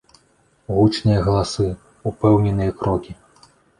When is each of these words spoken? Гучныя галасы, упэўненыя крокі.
Гучныя 0.77 1.19
галасы, 1.27 1.65
упэўненыя 2.13 2.71
крокі. 2.81 3.11